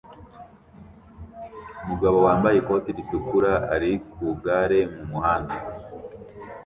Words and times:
Umugabo 1.83 2.17
wambaye 2.25 2.55
ikoti 2.59 2.89
ritukura 2.97 3.53
ari 3.73 3.91
ku 4.09 4.19
igare 4.31 4.79
mu 4.95 5.03
muhanda 5.11 5.55